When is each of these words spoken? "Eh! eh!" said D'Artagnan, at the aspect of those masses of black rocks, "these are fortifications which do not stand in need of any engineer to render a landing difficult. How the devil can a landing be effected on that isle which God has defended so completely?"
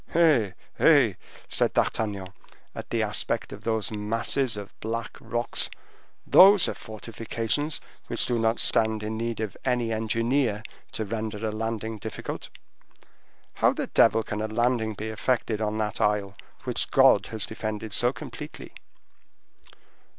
"Eh! 0.15 0.53
eh!" 0.79 1.13
said 1.47 1.73
D'Artagnan, 1.73 2.33
at 2.73 2.89
the 2.89 3.03
aspect 3.03 3.53
of 3.53 3.63
those 3.63 3.91
masses 3.91 4.57
of 4.57 4.73
black 4.79 5.15
rocks, 5.19 5.69
"these 6.25 6.67
are 6.67 6.73
fortifications 6.73 7.79
which 8.07 8.25
do 8.25 8.39
not 8.39 8.59
stand 8.59 9.03
in 9.03 9.15
need 9.15 9.39
of 9.39 9.55
any 9.63 9.93
engineer 9.93 10.63
to 10.93 11.05
render 11.05 11.45
a 11.47 11.51
landing 11.51 11.99
difficult. 11.99 12.49
How 13.53 13.73
the 13.73 13.85
devil 13.85 14.23
can 14.23 14.41
a 14.41 14.47
landing 14.47 14.95
be 14.95 15.09
effected 15.09 15.61
on 15.61 15.77
that 15.77 16.01
isle 16.01 16.35
which 16.63 16.89
God 16.89 17.27
has 17.27 17.45
defended 17.45 17.93
so 17.93 18.11
completely?" 18.11 18.73